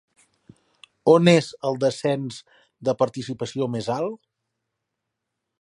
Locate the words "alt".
4.01-4.21